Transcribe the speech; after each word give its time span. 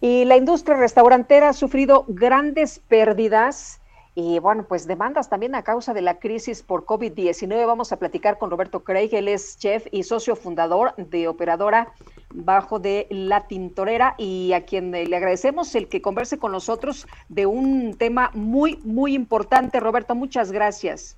Y 0.00 0.24
la 0.24 0.36
industria 0.36 0.76
restaurantera 0.76 1.50
ha 1.50 1.52
sufrido 1.52 2.04
grandes 2.08 2.78
pérdidas 2.78 3.80
y 4.20 4.40
bueno, 4.40 4.64
pues 4.68 4.88
demandas 4.88 5.28
también 5.28 5.54
a 5.54 5.62
causa 5.62 5.94
de 5.94 6.02
la 6.02 6.18
crisis 6.18 6.64
por 6.64 6.84
COVID-19. 6.84 7.66
Vamos 7.66 7.92
a 7.92 7.98
platicar 7.98 8.36
con 8.36 8.50
Roberto 8.50 8.80
Craig, 8.80 9.10
él 9.12 9.28
es 9.28 9.56
chef 9.58 9.86
y 9.92 10.02
socio 10.02 10.34
fundador 10.34 10.92
de 10.96 11.28
Operadora 11.28 11.92
Bajo 12.34 12.80
de 12.80 13.06
La 13.10 13.46
Tintorera 13.46 14.16
y 14.18 14.52
a 14.54 14.66
quien 14.66 14.90
le 14.90 15.16
agradecemos 15.16 15.72
el 15.76 15.88
que 15.88 16.02
converse 16.02 16.36
con 16.36 16.50
nosotros 16.50 17.06
de 17.28 17.46
un 17.46 17.96
tema 17.96 18.32
muy, 18.34 18.80
muy 18.82 19.14
importante. 19.14 19.78
Roberto, 19.78 20.16
muchas 20.16 20.50
gracias. 20.50 21.16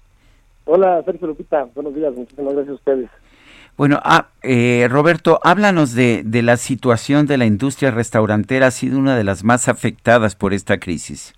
Hola, 0.67 1.03
Sergio 1.03 1.27
Lupita. 1.27 1.69
Buenos 1.75 1.95
días. 1.95 2.15
Muchísimas 2.15 2.53
gracias 2.53 2.73
a 2.73 2.75
ustedes. 2.75 3.11
Bueno, 3.81 3.99
ah, 4.05 4.27
eh, 4.43 4.89
Roberto, 4.91 5.41
háblanos 5.43 5.95
de, 5.95 6.23
la 6.43 6.59
situación 6.59 7.25
de 7.25 7.39
la 7.39 7.47
industria 7.47 7.91
restaurantera. 7.91 8.67
Ha 8.67 8.71
sido 8.73 8.99
una 8.99 9.17
de 9.17 9.25
las 9.25 9.43
más 9.43 9.71
afectadas 9.71 10.37
por 10.37 10.53
esta 10.53 10.77
crisis. 10.77 11.33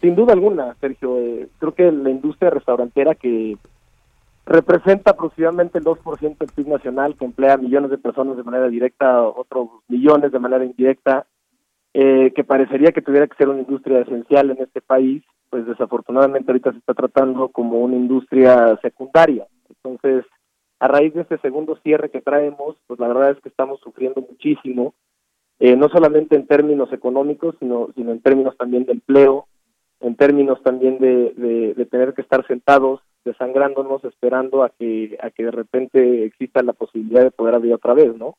Sin 0.00 0.14
duda 0.14 0.32
alguna, 0.32 0.74
Sergio. 0.80 1.18
Eh, 1.18 1.48
creo 1.58 1.74
que 1.74 1.92
la 1.92 2.08
industria 2.08 2.48
restaurantera 2.48 3.14
que 3.14 3.58
representa 4.46 5.10
aproximadamente 5.10 5.76
el 5.76 5.84
2% 5.84 6.38
del 6.38 6.48
PIB 6.54 6.68
nacional, 6.68 7.14
que 7.14 7.26
emplea 7.26 7.58
millones 7.58 7.90
de 7.90 7.98
personas 7.98 8.38
de 8.38 8.42
manera 8.42 8.68
directa, 8.68 9.24
otros 9.24 9.68
millones 9.88 10.32
de 10.32 10.38
manera 10.38 10.64
indirecta, 10.64 11.26
eh, 11.92 12.32
que 12.34 12.42
parecería 12.42 12.92
que 12.92 13.02
tuviera 13.02 13.26
que 13.26 13.36
ser 13.36 13.50
una 13.50 13.60
industria 13.60 14.00
esencial 14.00 14.50
en 14.50 14.62
este 14.62 14.80
país, 14.80 15.22
pues 15.50 15.66
desafortunadamente 15.66 16.52
ahorita 16.52 16.72
se 16.72 16.78
está 16.78 16.94
tratando 16.94 17.48
como 17.48 17.80
una 17.80 17.96
industria 17.96 18.78
secundaria. 18.80 19.46
Entonces, 19.68 20.24
a 20.82 20.88
raíz 20.88 21.14
de 21.14 21.20
este 21.20 21.38
segundo 21.38 21.76
cierre 21.84 22.10
que 22.10 22.20
traemos, 22.20 22.74
pues 22.88 22.98
la 22.98 23.06
verdad 23.06 23.30
es 23.30 23.40
que 23.40 23.48
estamos 23.48 23.78
sufriendo 23.78 24.20
muchísimo, 24.20 24.94
eh, 25.60 25.76
no 25.76 25.88
solamente 25.88 26.34
en 26.34 26.48
términos 26.48 26.92
económicos, 26.92 27.54
sino, 27.60 27.90
sino 27.94 28.10
en 28.10 28.20
términos 28.20 28.56
también 28.56 28.84
de 28.84 28.90
empleo, 28.90 29.46
en 30.00 30.16
términos 30.16 30.60
también 30.64 30.98
de, 30.98 31.74
de, 31.76 31.86
tener 31.86 32.14
que 32.14 32.22
estar 32.22 32.44
sentados, 32.48 33.00
desangrándonos, 33.24 34.02
esperando 34.02 34.64
a 34.64 34.70
que, 34.70 35.16
a 35.22 35.30
que 35.30 35.44
de 35.44 35.52
repente 35.52 36.24
exista 36.24 36.64
la 36.64 36.72
posibilidad 36.72 37.22
de 37.22 37.30
poder 37.30 37.54
abrir 37.54 37.74
otra 37.74 37.94
vez, 37.94 38.16
¿no? 38.16 38.34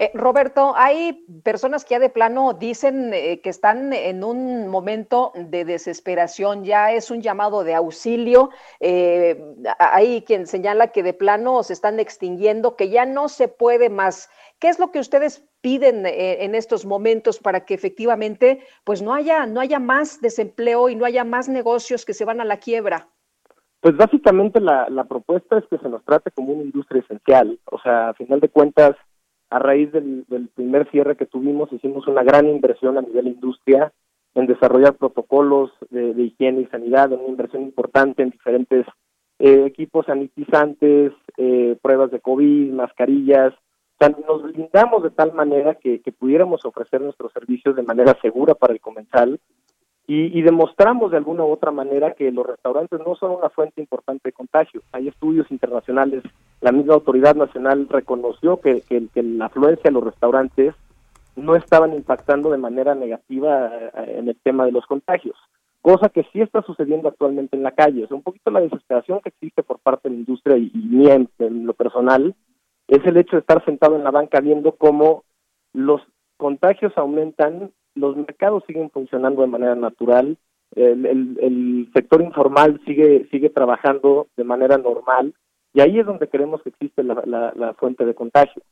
Eh, 0.00 0.12
Roberto, 0.14 0.74
hay 0.76 1.24
personas 1.42 1.84
que 1.84 1.94
ya 1.94 1.98
de 1.98 2.08
plano 2.08 2.52
dicen 2.52 3.12
eh, 3.12 3.40
que 3.40 3.50
están 3.50 3.92
en 3.92 4.22
un 4.22 4.68
momento 4.68 5.32
de 5.34 5.64
desesperación, 5.64 6.62
ya 6.62 6.92
es 6.92 7.10
un 7.10 7.20
llamado 7.20 7.64
de 7.64 7.74
auxilio. 7.74 8.50
Eh, 8.78 9.42
hay 9.80 10.22
quien 10.22 10.46
señala 10.46 10.92
que 10.92 11.02
de 11.02 11.14
plano 11.14 11.64
se 11.64 11.72
están 11.72 11.98
extinguiendo, 11.98 12.76
que 12.76 12.90
ya 12.90 13.06
no 13.06 13.28
se 13.28 13.48
puede 13.48 13.90
más. 13.90 14.30
¿Qué 14.60 14.68
es 14.68 14.78
lo 14.78 14.92
que 14.92 15.00
ustedes 15.00 15.44
piden 15.62 16.06
en 16.06 16.54
estos 16.54 16.86
momentos 16.86 17.40
para 17.40 17.64
que 17.64 17.74
efectivamente 17.74 18.60
pues 18.84 19.02
no 19.02 19.12
haya, 19.12 19.46
no 19.46 19.58
haya 19.58 19.80
más 19.80 20.20
desempleo 20.20 20.88
y 20.88 20.94
no 20.94 21.06
haya 21.06 21.24
más 21.24 21.48
negocios 21.48 22.04
que 22.04 22.14
se 22.14 22.24
van 22.24 22.40
a 22.40 22.44
la 22.44 22.58
quiebra? 22.58 23.08
Pues 23.80 23.96
básicamente 23.96 24.60
la, 24.60 24.88
la 24.90 25.04
propuesta 25.04 25.58
es 25.58 25.64
que 25.68 25.78
se 25.78 25.88
nos 25.88 26.04
trate 26.04 26.30
como 26.30 26.52
una 26.52 26.62
industria 26.62 27.00
esencial. 27.00 27.58
O 27.64 27.80
sea, 27.80 28.10
a 28.10 28.14
final 28.14 28.38
de 28.38 28.48
cuentas, 28.48 28.94
a 29.50 29.58
raíz 29.58 29.90
del, 29.92 30.24
primer 30.54 30.90
cierre 30.90 31.16
que 31.16 31.26
tuvimos, 31.26 31.72
hicimos 31.72 32.06
una 32.06 32.22
gran 32.22 32.48
inversión 32.48 32.98
a 32.98 33.02
nivel 33.02 33.28
industria 33.28 33.92
en 34.34 34.46
desarrollar 34.46 34.94
protocolos 34.94 35.70
de, 35.90 36.10
higiene 36.22 36.62
y 36.62 36.66
sanidad, 36.66 37.12
una 37.12 37.28
inversión 37.28 37.62
importante 37.62 38.22
en 38.22 38.30
diferentes 38.30 38.86
eh, 39.38 39.64
equipos 39.66 40.06
sanitizantes, 40.06 41.12
eh, 41.36 41.76
pruebas 41.80 42.10
de 42.10 42.20
COVID, 42.20 42.72
mascarillas. 42.72 43.54
Nos 44.00 44.42
blindamos 44.42 45.02
de 45.02 45.10
tal 45.10 45.32
manera 45.32 45.74
que, 45.74 46.00
que 46.00 46.12
pudiéramos 46.12 46.64
ofrecer 46.64 47.00
nuestros 47.00 47.32
servicios 47.32 47.74
de 47.74 47.82
manera 47.82 48.16
segura 48.20 48.54
para 48.54 48.72
el 48.72 48.80
comensal 48.80 49.40
y, 50.10 50.40
demostramos 50.40 51.10
de 51.10 51.18
alguna 51.18 51.44
u 51.44 51.52
otra 51.52 51.70
manera 51.70 52.14
que 52.14 52.32
los 52.32 52.46
restaurantes 52.46 52.98
no 53.06 53.14
son 53.16 53.32
una 53.32 53.50
fuente 53.50 53.82
importante 53.82 54.30
de 54.30 54.32
contagio. 54.32 54.80
Hay 54.90 55.06
estudios 55.06 55.50
internacionales, 55.50 56.22
la 56.60 56.72
misma 56.72 56.94
autoridad 56.94 57.36
nacional 57.36 57.86
reconoció 57.88 58.60
que, 58.60 58.82
la 59.14 59.46
afluencia 59.46 59.90
a 59.90 59.92
los 59.92 60.04
restaurantes 60.04 60.74
no 61.36 61.54
estaban 61.54 61.94
impactando 61.94 62.50
de 62.50 62.58
manera 62.58 62.94
negativa 62.94 63.70
eh, 63.76 64.16
en 64.18 64.28
el 64.28 64.36
tema 64.42 64.64
de 64.64 64.72
los 64.72 64.84
contagios, 64.86 65.36
cosa 65.80 66.08
que 66.08 66.24
sí 66.32 66.40
está 66.40 66.62
sucediendo 66.62 67.08
actualmente 67.08 67.56
en 67.56 67.62
la 67.62 67.70
calle. 67.70 68.04
Es 68.04 68.10
un 68.10 68.22
poquito 68.22 68.50
la 68.50 68.60
desesperación 68.60 69.20
que 69.20 69.28
existe 69.28 69.62
por 69.62 69.78
parte 69.78 70.08
de 70.08 70.14
la 70.14 70.20
industria 70.20 70.56
y, 70.56 70.72
y 70.74 71.08
en, 71.08 71.28
en 71.38 71.66
lo 71.66 71.74
personal 71.74 72.34
es 72.88 73.04
el 73.04 73.16
hecho 73.18 73.36
de 73.36 73.40
estar 73.40 73.64
sentado 73.64 73.96
en 73.96 74.02
la 74.02 74.10
banca 74.10 74.40
viendo 74.40 74.72
cómo 74.72 75.24
los 75.72 76.00
contagios 76.36 76.92
aumentan 76.96 77.70
los 77.94 78.16
mercados 78.16 78.64
siguen 78.66 78.90
funcionando 78.90 79.42
de 79.42 79.48
manera 79.48 79.74
natural, 79.74 80.38
el, 80.74 81.06
el, 81.40 81.90
sector 81.92 82.22
informal 82.22 82.80
sigue 82.84 83.26
sigue 83.30 83.50
trabajando 83.50 84.28
de 84.36 84.44
manera 84.44 84.76
normal 84.76 85.34
y 85.72 85.80
ahí 85.80 85.98
es 85.98 86.06
donde 86.06 86.28
creemos 86.28 86.62
que 86.62 86.70
existe 86.70 87.02
la, 87.02 87.52
la, 87.54 87.74
fuente 87.74 88.04
de 88.04 88.14
contagio. 88.14 88.62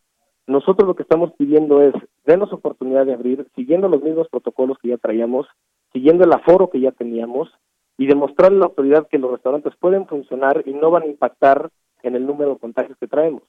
Nosotros 0.47 0.87
lo 0.87 0.95
que 0.95 1.03
estamos 1.03 1.33
pidiendo 1.33 1.83
es 1.83 1.95
denos 2.25 2.53
oportunidad 2.53 3.05
de 3.07 3.15
abrir, 3.15 3.47
siguiendo 3.55 3.89
los 3.89 4.03
mismos 4.03 4.29
protocolos 4.29 4.79
que 4.79 4.89
ya 4.89 4.97
traíamos, 4.97 5.47
siguiendo 5.93 6.25
el 6.25 6.33
aforo 6.33 6.71
que 6.71 6.81
ya 6.81 6.93
teníamos 6.93 7.51
y 7.99 8.06
demostrar 8.06 8.53
a 8.53 8.55
la 8.55 8.67
autoridad 8.67 9.09
que 9.09 9.19
los 9.19 9.31
restaurantes 9.31 9.75
pueden 9.77 10.06
funcionar 10.06 10.62
y 10.67 10.73
no 10.73 10.91
van 10.91 11.03
a 11.03 11.06
impactar 11.06 11.71
en 12.03 12.15
el 12.15 12.27
número 12.27 12.55
de 12.55 12.59
contagios 12.59 12.97
que 12.99 13.09
traemos. 13.09 13.43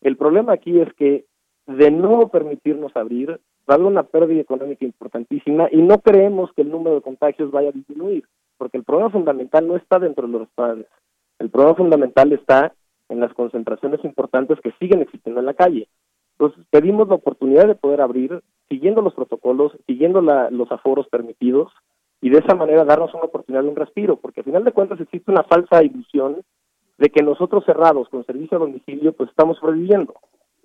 El 0.00 0.16
problema 0.16 0.52
aquí 0.52 0.78
es 0.80 0.92
que 0.94 1.24
de 1.66 1.90
no 1.90 2.28
permitirnos 2.28 2.94
abrir, 2.96 3.40
va 3.68 3.74
a 3.74 3.74
haber 3.74 3.86
una 3.86 4.04
pérdida 4.04 4.40
económica 4.40 4.84
importantísima 4.84 5.68
y 5.72 5.82
no 5.82 6.00
creemos 6.00 6.52
que 6.52 6.62
el 6.62 6.70
número 6.70 6.96
de 6.96 7.02
contagios 7.02 7.50
vaya 7.50 7.70
a 7.70 7.72
disminuir, 7.72 8.24
porque 8.56 8.76
el 8.76 8.84
problema 8.84 9.10
fundamental 9.10 9.66
no 9.66 9.76
está 9.76 9.98
dentro 9.98 10.26
de 10.26 10.32
los 10.32 10.42
restaurantes. 10.42 10.86
El 11.38 11.50
problema 11.50 11.74
fundamental 11.74 12.32
está 12.32 12.72
en 13.08 13.20
las 13.20 13.32
concentraciones 13.34 14.04
importantes 14.04 14.60
que 14.60 14.72
siguen 14.78 15.02
existiendo 15.02 15.40
en 15.40 15.46
la 15.46 15.54
calle. 15.54 15.88
Entonces, 16.32 16.64
pedimos 16.70 17.08
la 17.08 17.14
oportunidad 17.14 17.66
de 17.66 17.74
poder 17.74 18.00
abrir, 18.00 18.42
siguiendo 18.68 19.00
los 19.00 19.14
protocolos, 19.14 19.72
siguiendo 19.86 20.20
los 20.20 20.70
aforos 20.70 21.08
permitidos, 21.08 21.72
y 22.20 22.30
de 22.30 22.38
esa 22.38 22.54
manera 22.54 22.84
darnos 22.84 23.14
una 23.14 23.24
oportunidad 23.24 23.62
de 23.62 23.68
un 23.68 23.76
respiro, 23.76 24.16
porque 24.16 24.40
al 24.40 24.44
final 24.44 24.64
de 24.64 24.72
cuentas 24.72 25.00
existe 25.00 25.30
una 25.30 25.44
falsa 25.44 25.82
ilusión 25.82 26.42
de 26.98 27.10
que 27.10 27.22
nosotros 27.22 27.64
cerrados 27.64 28.08
con 28.08 28.24
servicio 28.24 28.56
a 28.56 28.60
domicilio, 28.60 29.12
pues 29.12 29.30
estamos 29.30 29.58
sobreviviendo. 29.58 30.14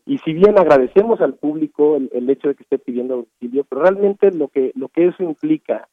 Y 0.06 0.18
si 0.20 0.34
bien 0.34 0.58
agradecemos 0.58 1.22
al 1.22 1.36
público 1.36 1.98
el, 1.98 2.30
hecho 2.30 2.48
de 2.48 2.56
que 2.56 2.64
esté 2.64 2.80
pidiendo 2.80 3.16
auxilio, 3.16 3.66
pero 3.70 3.82
realmente 3.82 4.32
lo 4.32 4.48
que, 4.48 4.72
lo 4.76 4.90
que 4.90 5.08
eso 5.08 5.24
implica 5.24 5.88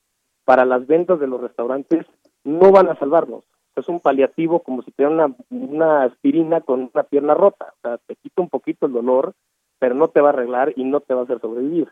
para 0.45 0.65
las 0.65 0.87
ventas 0.87 1.21
de 1.21 1.27
los 1.27 1.41
restaurantes 1.41 2.07
no 2.45 2.73
van 2.73 2.89
a 2.89 2.99
salvarnos. 2.99 3.45
Es 3.79 3.89
un 3.89 4.01
paliativo 4.01 4.63
como 4.63 4.83
si 4.83 4.91
tuviera 4.91 5.15
una, 5.15 5.35
una 5.51 6.03
aspirina 6.05 6.61
con 6.61 6.91
una 6.93 7.03
pierna 7.05 7.35
rota. 7.35 7.75
O 7.77 7.81
sea, 7.83 7.99
te 7.99 8.17
quita 8.17 8.43
un 8.43 8.49
poquito 8.49 8.87
el 8.87 8.93
dolor, 8.93 9.35
pero 9.79 9.95
no 9.95 10.09
te 10.09 10.21
va 10.21 10.31
a 10.31 10.33
arreglar 10.33 10.73
y 10.77 10.85
no 10.85 11.01
te 11.01 11.15
va 11.15 11.21
a 11.21 11.25
hacer 11.25 11.41
sobrevivir. 11.41 11.89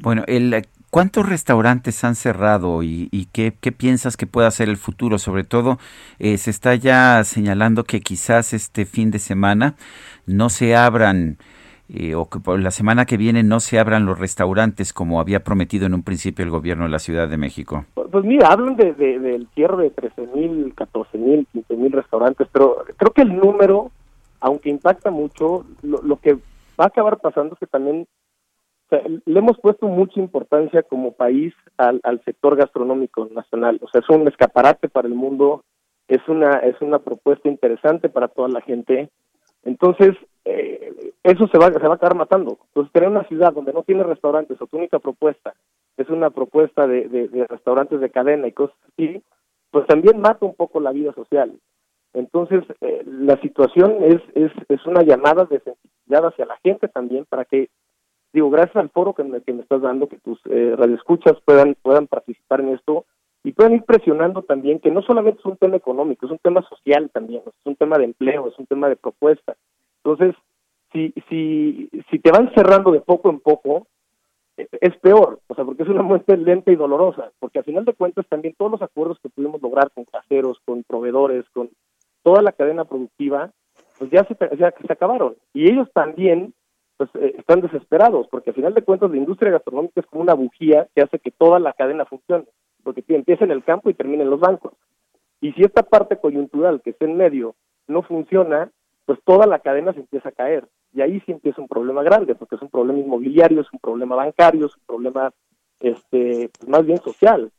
Bueno, 0.00 0.22
el, 0.26 0.66
¿cuántos 0.90 1.28
restaurantes 1.28 2.04
han 2.04 2.14
cerrado 2.14 2.82
y, 2.82 3.28
qué, 3.32 3.52
piensas 3.52 4.16
que 4.16 4.26
pueda 4.26 4.50
ser 4.50 4.68
el 4.68 4.76
futuro? 4.76 5.18
Sobre 5.18 5.44
todo, 5.44 5.78
eh, 6.18 6.38
se 6.38 6.50
está 6.50 6.74
ya 6.76 7.22
señalando 7.24 7.84
que 7.84 8.00
quizás 8.00 8.52
este 8.52 8.86
fin 8.86 9.10
de 9.10 9.18
semana 9.18 9.74
no 10.26 10.50
se 10.50 10.76
abran 10.76 11.38
eh, 11.88 12.14
o 12.14 12.28
que 12.28 12.38
por 12.38 12.60
la 12.60 12.70
semana 12.70 13.06
que 13.06 13.16
viene 13.16 13.42
no 13.42 13.60
se 13.60 13.78
abran 13.78 14.04
los 14.06 14.18
restaurantes 14.18 14.92
como 14.92 15.20
había 15.20 15.42
prometido 15.42 15.86
en 15.86 15.94
un 15.94 16.02
principio 16.02 16.44
el 16.44 16.50
gobierno 16.50 16.84
de 16.84 16.90
la 16.90 16.98
Ciudad 16.98 17.28
de 17.28 17.38
México. 17.38 17.86
Pues 18.10 18.24
mira, 18.24 18.48
hablan 18.48 18.76
de, 18.76 18.92
del 18.94 19.48
cierre 19.54 19.84
de 19.84 19.90
13 19.90 20.26
mil, 20.34 20.74
14 20.74 21.18
mil, 21.18 21.46
15 21.52 21.76
mil 21.76 21.92
restaurantes, 21.92 22.48
pero 22.52 22.84
creo 22.96 23.12
que 23.12 23.22
el 23.22 23.36
número, 23.36 23.90
aunque 24.40 24.70
impacta 24.70 25.10
mucho, 25.10 25.64
lo 25.82 26.16
que 26.16 26.34
va 26.34 26.84
a 26.84 26.86
acabar 26.86 27.18
pasando 27.18 27.54
es 27.54 27.58
que 27.58 27.66
también 27.66 28.06
le 29.26 29.38
hemos 29.38 29.58
puesto 29.58 29.86
mucha 29.86 30.18
importancia 30.18 30.82
como 30.82 31.12
país 31.12 31.52
al, 31.76 32.00
sector 32.24 32.56
gastronómico 32.56 33.28
nacional. 33.34 33.78
O 33.82 33.88
sea, 33.88 34.00
es 34.00 34.08
un 34.08 34.26
escaparate 34.26 34.88
para 34.88 35.08
el 35.08 35.14
mundo, 35.14 35.64
es 36.06 36.26
una, 36.28 36.58
es 36.60 36.80
una 36.80 36.98
propuesta 36.98 37.48
interesante 37.48 38.08
para 38.08 38.28
toda 38.28 38.48
la 38.48 38.62
gente. 38.62 39.10
Entonces, 39.64 40.16
eh, 40.46 41.12
eso 41.22 41.46
se 41.48 41.58
va, 41.58 41.66
se 41.70 41.78
va 41.78 41.92
a 41.92 41.96
acabar 41.96 42.16
matando. 42.16 42.58
Entonces, 42.68 42.92
tener 42.92 43.10
una 43.10 43.24
ciudad 43.24 43.52
donde 43.52 43.74
no 43.74 43.82
tiene 43.82 44.04
restaurantes 44.04 44.60
o 44.62 44.66
tu 44.66 44.78
única 44.78 44.98
propuesta 44.98 45.52
es 45.98 46.08
una 46.08 46.30
propuesta 46.30 46.86
de, 46.86 47.08
de, 47.08 47.46
restaurantes 47.48 48.00
de 48.00 48.10
cadena 48.10 48.46
y 48.46 48.52
cosas 48.52 48.76
así, 48.92 49.20
pues 49.70 49.86
también 49.86 50.20
mata 50.20 50.46
un 50.46 50.54
poco 50.54 50.80
la 50.80 50.92
vida 50.92 51.12
social. 51.12 51.52
Entonces, 52.14 52.64
eh, 52.80 53.02
la 53.04 53.38
situación 53.40 53.96
es, 54.02 54.22
es, 54.34 54.52
es 54.68 54.86
una 54.86 55.02
llamada 55.02 55.44
de 55.44 55.60
sensibilidad 55.60 56.26
hacia 56.26 56.46
la 56.46 56.56
gente 56.62 56.88
también 56.88 57.26
para 57.28 57.44
que, 57.44 57.68
digo, 58.32 58.48
gracias 58.48 58.76
al 58.76 58.90
foro 58.90 59.12
que 59.12 59.24
me, 59.24 59.42
que 59.42 59.52
me 59.52 59.62
estás 59.62 59.82
dando, 59.82 60.08
que 60.08 60.18
tus 60.18 60.40
eh, 60.46 60.74
radioescuchas 60.76 61.34
puedan, 61.44 61.76
puedan 61.82 62.06
participar 62.06 62.60
en 62.60 62.70
esto 62.70 63.04
y 63.42 63.52
puedan 63.52 63.74
ir 63.74 63.82
presionando 63.82 64.42
también 64.42 64.78
que 64.78 64.92
no 64.92 65.02
solamente 65.02 65.40
es 65.40 65.46
un 65.46 65.56
tema 65.56 65.76
económico, 65.76 66.26
es 66.26 66.32
un 66.32 66.38
tema 66.38 66.62
social 66.68 67.10
también, 67.12 67.42
es 67.44 67.66
un 67.66 67.76
tema 67.76 67.98
de 67.98 68.04
empleo, 68.04 68.48
es 68.48 68.58
un 68.58 68.66
tema 68.66 68.88
de 68.88 68.96
propuesta. 68.96 69.56
Entonces, 70.04 70.36
si, 70.92 71.12
si, 71.28 71.90
si 72.08 72.18
te 72.20 72.30
van 72.30 72.52
cerrando 72.54 72.92
de 72.92 73.00
poco 73.00 73.30
en 73.30 73.40
poco, 73.40 73.88
es 74.80 74.96
peor, 74.98 75.40
o 75.46 75.54
sea, 75.54 75.64
porque 75.64 75.84
es 75.84 75.88
una 75.88 76.02
muerte 76.02 76.36
lenta 76.36 76.72
y 76.72 76.76
dolorosa, 76.76 77.30
porque 77.38 77.60
al 77.60 77.64
final 77.64 77.84
de 77.84 77.94
cuentas 77.94 78.26
también 78.28 78.54
todos 78.56 78.72
los 78.72 78.82
acuerdos 78.82 79.18
que 79.20 79.28
pudimos 79.28 79.62
lograr 79.62 79.90
con 79.92 80.04
caseros, 80.04 80.58
con 80.64 80.82
proveedores, 80.82 81.44
con 81.50 81.70
toda 82.22 82.42
la 82.42 82.52
cadena 82.52 82.84
productiva, 82.84 83.52
pues 83.98 84.10
ya 84.10 84.24
se, 84.24 84.92
acabaron. 84.92 85.36
Y 85.52 85.70
ellos 85.70 85.88
también 85.92 86.54
pues 86.96 87.10
eh, 87.14 87.34
están 87.38 87.60
desesperados, 87.60 88.26
porque 88.28 88.50
al 88.50 88.56
final 88.56 88.74
de 88.74 88.82
cuentas 88.82 89.10
la 89.10 89.16
industria 89.16 89.52
gastronómica 89.52 90.00
es 90.00 90.06
como 90.06 90.22
una 90.22 90.34
bujía 90.34 90.88
que 90.94 91.02
hace 91.02 91.18
que 91.18 91.30
toda 91.30 91.60
la 91.60 91.72
cadena 91.72 92.04
funcione, 92.04 92.44
porque 92.82 93.04
empieza 93.08 93.44
en 93.44 93.52
el 93.52 93.64
campo 93.64 93.90
y 93.90 93.94
termina 93.94 94.24
en 94.24 94.30
los 94.30 94.40
bancos. 94.40 94.72
Y 95.40 95.52
si 95.52 95.62
esta 95.62 95.84
parte 95.84 96.18
coyuntural 96.18 96.82
que 96.82 96.90
está 96.90 97.04
en 97.04 97.16
medio 97.16 97.54
no 97.86 98.02
funciona, 98.02 98.70
pues 99.06 99.20
toda 99.24 99.46
la 99.46 99.60
cadena 99.60 99.92
se 99.92 100.00
empieza 100.00 100.30
a 100.30 100.32
caer. 100.32 100.68
Y 100.92 101.02
ahí 101.02 101.20
sí 101.20 101.32
empieza 101.32 101.60
un 101.60 101.68
problema 101.68 102.02
grande, 102.02 102.34
porque 102.34 102.56
es 102.56 102.62
un 102.62 102.70
problema 102.70 102.98
inmobiliario, 102.98 103.60
es 103.60 103.72
un 103.72 103.78
problema 103.78 104.16
bancario, 104.16 104.66
es 104.66 104.76
un 104.76 104.82
problema 104.86 105.32
este, 105.80 106.50
pues 106.58 106.68
más 106.68 106.84
bien 106.84 106.98
social. 106.98 107.50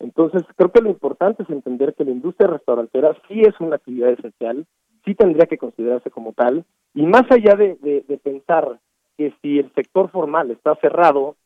Entonces, 0.00 0.42
creo 0.56 0.72
que 0.72 0.80
lo 0.80 0.90
importante 0.90 1.44
es 1.44 1.50
entender 1.50 1.94
que 1.94 2.04
la 2.04 2.10
industria 2.10 2.48
restaurantera 2.48 3.16
sí 3.28 3.42
es 3.42 3.58
una 3.60 3.76
actividad 3.76 4.10
esencial, 4.10 4.66
sí 5.04 5.14
tendría 5.14 5.46
que 5.46 5.58
considerarse 5.58 6.10
como 6.10 6.32
tal, 6.32 6.64
y 6.94 7.06
más 7.06 7.30
allá 7.30 7.54
de, 7.54 7.76
de 7.80 8.18
pensar 8.18 8.80
que 9.16 9.32
si 9.40 9.58
el 9.58 9.72
sector 9.74 10.10
formal 10.10 10.50
está 10.50 10.74
cerrado, 10.76 11.36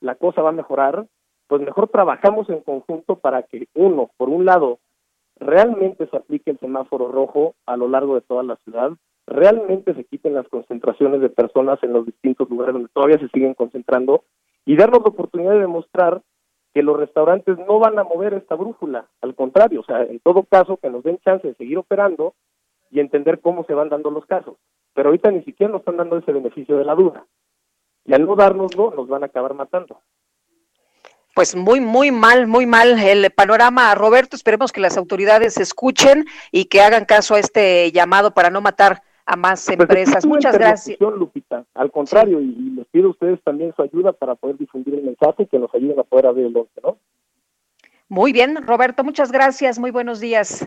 la 0.00 0.16
cosa 0.16 0.42
va 0.42 0.50
a 0.50 0.52
mejorar, 0.52 1.06
pues 1.46 1.62
mejor 1.62 1.88
trabajamos 1.88 2.48
en 2.48 2.60
conjunto 2.60 3.16
para 3.16 3.42
que, 3.42 3.66
uno, 3.74 4.10
por 4.16 4.28
un 4.28 4.44
lado, 4.44 4.78
realmente 5.36 6.06
se 6.06 6.16
aplique 6.16 6.50
el 6.50 6.58
semáforo 6.58 7.10
rojo 7.10 7.54
a 7.66 7.76
lo 7.76 7.88
largo 7.88 8.14
de 8.14 8.20
toda 8.20 8.42
la 8.42 8.56
ciudad, 8.56 8.92
realmente 9.26 9.94
se 9.94 10.04
quiten 10.04 10.34
las 10.34 10.48
concentraciones 10.48 11.20
de 11.20 11.28
personas 11.28 11.78
en 11.82 11.92
los 11.92 12.06
distintos 12.06 12.48
lugares 12.50 12.74
donde 12.74 12.88
todavía 12.92 13.18
se 13.18 13.28
siguen 13.28 13.54
concentrando 13.54 14.24
y 14.64 14.76
darnos 14.76 15.00
la 15.02 15.08
oportunidad 15.08 15.52
de 15.52 15.60
demostrar 15.60 16.22
que 16.74 16.82
los 16.82 16.96
restaurantes 16.96 17.58
no 17.58 17.78
van 17.78 17.98
a 17.98 18.04
mover 18.04 18.34
esta 18.34 18.54
brújula, 18.54 19.06
al 19.22 19.34
contrario, 19.34 19.80
o 19.80 19.84
sea, 19.84 20.02
en 20.02 20.20
todo 20.20 20.44
caso 20.44 20.76
que 20.76 20.90
nos 20.90 21.02
den 21.02 21.18
chance 21.18 21.46
de 21.46 21.54
seguir 21.54 21.78
operando 21.78 22.34
y 22.90 23.00
entender 23.00 23.40
cómo 23.40 23.64
se 23.64 23.74
van 23.74 23.88
dando 23.88 24.10
los 24.10 24.26
casos. 24.26 24.56
Pero 24.94 25.08
ahorita 25.08 25.30
ni 25.30 25.42
siquiera 25.42 25.72
nos 25.72 25.80
están 25.80 25.96
dando 25.96 26.18
ese 26.18 26.32
beneficio 26.32 26.76
de 26.76 26.84
la 26.84 26.94
duda. 26.94 27.24
Y 28.04 28.14
al 28.14 28.24
no 28.24 28.36
dárnoslo, 28.36 28.92
nos 28.92 29.08
van 29.08 29.22
a 29.22 29.26
acabar 29.26 29.54
matando 29.54 30.00
pues 31.34 31.54
muy, 31.54 31.80
muy 31.80 32.10
mal, 32.10 32.46
muy 32.46 32.66
mal 32.66 32.98
el 32.98 33.30
panorama. 33.30 33.94
Roberto, 33.94 34.36
esperemos 34.36 34.72
que 34.72 34.80
las 34.80 34.96
autoridades 34.96 35.56
escuchen 35.58 36.26
y 36.50 36.66
que 36.66 36.82
hagan 36.82 37.04
caso 37.04 37.34
a 37.34 37.38
este 37.38 37.90
llamado 37.92 38.34
para 38.34 38.50
no 38.50 38.60
matar 38.60 39.02
a 39.30 39.36
más 39.36 39.64
pues, 39.64 39.78
empresas. 39.78 40.26
Muchas 40.26 40.58
gracias. 40.58 40.98
Lupita. 41.00 41.64
Al 41.74 41.92
contrario, 41.92 42.40
y, 42.40 42.70
les 42.74 42.86
pido 42.88 43.08
a 43.08 43.10
ustedes 43.10 43.40
también 43.44 43.72
su 43.76 43.82
ayuda 43.82 44.12
para 44.12 44.34
poder 44.34 44.58
difundir 44.58 44.94
el 44.94 45.04
mensaje 45.04 45.44
y 45.44 45.46
que 45.46 45.58
nos 45.58 45.72
ayuden 45.72 46.00
a 46.00 46.02
poder 46.02 46.26
abrir 46.26 46.46
el 46.46 46.56
11, 46.56 46.72
¿no? 46.82 46.98
Muy 48.08 48.32
bien, 48.32 48.56
Roberto, 48.66 49.04
muchas 49.04 49.30
gracias. 49.30 49.78
Muy 49.78 49.92
buenos 49.92 50.18
días. 50.18 50.66